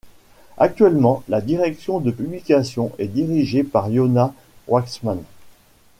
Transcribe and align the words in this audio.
Actuellement, 0.57 1.21
la 1.29 1.41
direction 1.41 1.99
de 1.99 2.09
publication 2.09 2.91
est 2.97 3.05
dirigée 3.07 3.63
par 3.63 3.87
Yona 3.87 4.33
Waksman. 4.67 5.21